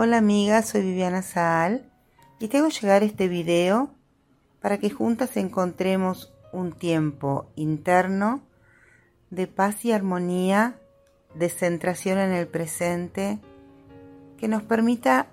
[0.00, 1.90] Hola amiga, soy Viviana Saal
[2.38, 3.90] y te hago llegar este video
[4.60, 8.40] para que juntas encontremos un tiempo interno
[9.30, 10.78] de paz y armonía,
[11.34, 13.40] de centración en el presente,
[14.38, 15.26] que nos permita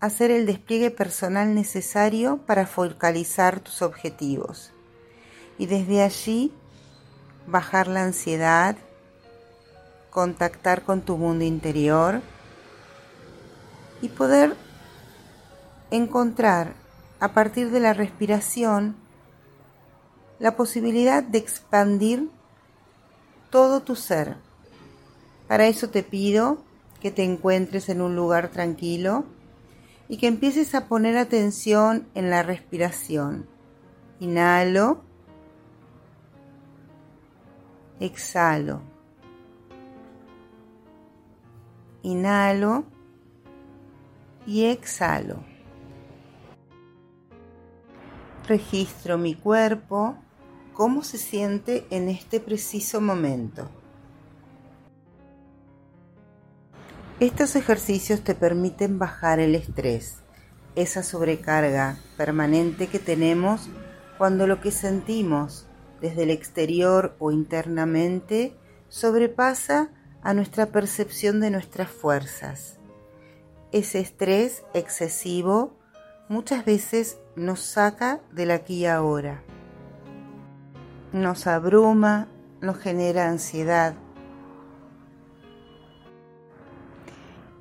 [0.00, 4.72] hacer el despliegue personal necesario para focalizar tus objetivos.
[5.58, 6.54] Y desde allí
[7.46, 8.78] bajar la ansiedad,
[10.08, 12.22] contactar con tu mundo interior,
[14.04, 14.54] y poder
[15.90, 16.74] encontrar
[17.20, 18.96] a partir de la respiración
[20.38, 22.28] la posibilidad de expandir
[23.48, 24.36] todo tu ser.
[25.48, 26.58] Para eso te pido
[27.00, 29.24] que te encuentres en un lugar tranquilo
[30.06, 33.46] y que empieces a poner atención en la respiración.
[34.20, 35.00] Inhalo,
[38.00, 38.82] exhalo.
[42.02, 42.84] Inhalo
[44.46, 45.42] y exhalo.
[48.46, 50.16] Registro mi cuerpo,
[50.74, 53.68] cómo se siente en este preciso momento.
[57.20, 60.16] Estos ejercicios te permiten bajar el estrés,
[60.74, 63.68] esa sobrecarga permanente que tenemos
[64.18, 65.66] cuando lo que sentimos
[66.00, 68.54] desde el exterior o internamente
[68.88, 69.90] sobrepasa
[70.22, 72.78] a nuestra percepción de nuestras fuerzas.
[73.74, 75.76] Ese estrés excesivo
[76.28, 79.42] muchas veces nos saca del aquí y ahora.
[81.12, 82.28] Nos abruma,
[82.60, 83.96] nos genera ansiedad.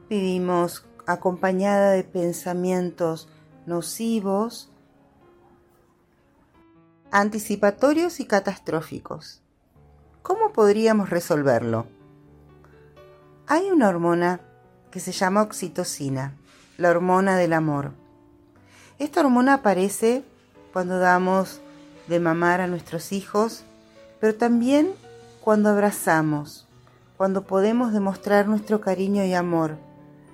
[0.08, 3.28] Vivimos acompañada de pensamientos
[3.66, 4.72] nocivos,
[7.10, 9.42] anticipatorios y catastróficos.
[10.22, 11.88] ¿Cómo podríamos resolverlo?
[13.48, 14.42] Hay una hormona
[14.94, 16.36] que se llama oxitocina,
[16.78, 17.94] la hormona del amor.
[19.00, 20.24] Esta hormona aparece
[20.72, 21.62] cuando damos
[22.08, 23.64] de mamar a nuestros hijos,
[24.20, 24.94] pero también
[25.42, 26.68] cuando abrazamos,
[27.18, 29.78] cuando podemos demostrar nuestro cariño y amor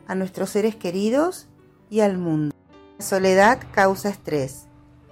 [0.08, 1.48] a nuestros seres queridos
[1.90, 2.54] y al mundo.
[2.98, 4.66] La soledad causa estrés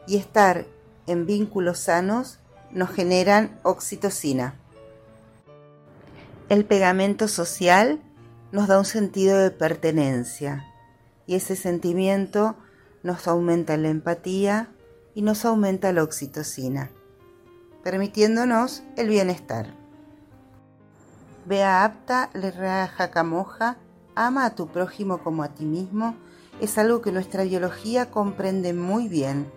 [0.08, 0.66] y estar
[1.06, 2.40] en vínculos sanos
[2.72, 4.56] nos generan oxitocina.
[6.50, 8.02] El pegamento social
[8.52, 10.66] nos da un sentido de pertenencia
[11.25, 12.56] y ese sentimiento
[13.03, 14.69] nos aumenta la empatía
[15.13, 16.90] y nos aumenta la oxitocina,
[17.84, 19.74] permitiéndonos el bienestar.
[21.46, 23.78] Vea apta, le raja camoja,
[24.16, 26.16] ama a tu prójimo como a ti mismo,
[26.62, 29.52] es algo que nuestra biología comprende muy bien.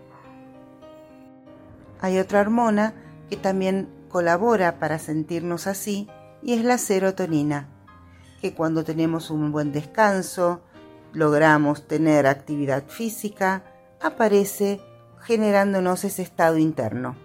[2.01, 2.95] Hay otra hormona
[3.29, 6.09] que también colabora para sentirnos así
[6.43, 7.69] y es la serotonina
[8.41, 10.61] que cuando tenemos un buen descanso,
[11.13, 13.65] logramos tener actividad física,
[14.01, 14.81] aparece
[15.21, 17.17] generándonos ese estado interno.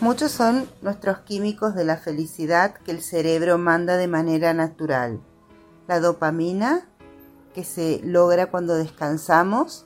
[0.00, 5.20] Muchos son nuestros químicos de la felicidad que el cerebro manda de manera natural.
[5.86, 6.88] La dopamina,
[7.54, 9.84] que se logra cuando descansamos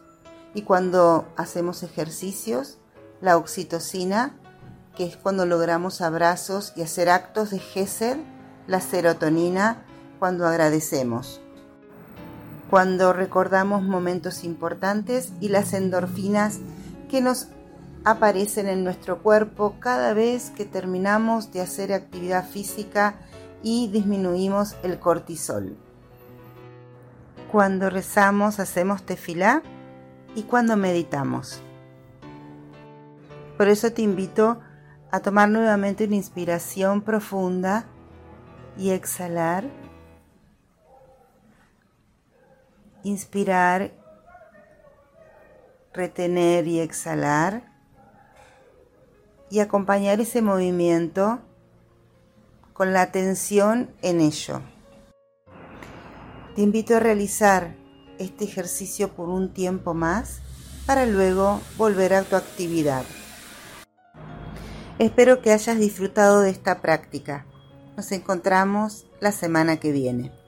[0.55, 2.79] y cuando hacemos ejercicios.
[3.21, 4.37] La oxitocina,
[4.97, 8.19] que es cuando logramos abrazos y hacer actos de gesed.
[8.69, 9.83] La serotonina,
[10.25, 11.43] cuando agradecemos,
[12.71, 16.61] cuando recordamos momentos importantes y las endorfinas
[17.11, 17.49] que nos
[18.07, 23.17] aparecen en nuestro cuerpo cada vez que terminamos de hacer actividad física
[23.63, 25.77] y disminuimos el cortisol.
[27.53, 29.63] Cuando rezamos hacemos tefilá
[30.35, 31.61] y cuando meditamos.
[33.59, 34.59] Por eso te invito
[35.11, 37.85] a tomar nuevamente una inspiración profunda
[38.79, 39.65] y exhalar
[43.05, 43.93] inspirar,
[45.93, 47.73] retener y exhalar
[49.51, 51.39] y acompañar ese movimiento
[52.73, 54.61] con la atención en ello.
[56.57, 57.77] Te invito a realizar
[58.19, 60.41] este ejercicio por un tiempo más
[60.87, 63.05] para luego volver a tu actividad.
[64.99, 67.47] Espero que hayas disfrutado de esta práctica.
[67.97, 70.44] Nos encontramos la semana que viene.